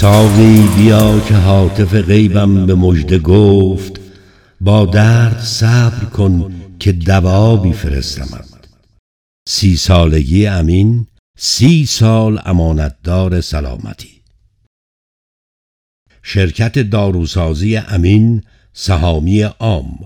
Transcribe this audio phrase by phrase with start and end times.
[0.00, 4.00] ساقی بیا که حاطف غیبم به مژده گفت
[4.60, 8.68] با درد صبر کن که دوا فرستمد
[9.48, 11.06] سی سالگی امین
[11.38, 14.22] سی سال امانتدار سلامتی.
[16.22, 19.98] شرکت داروسازی امین سهامی عام.